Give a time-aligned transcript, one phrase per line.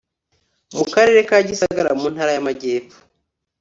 [0.77, 2.99] mu karere ka gisagara mu ntara y'amajyepfo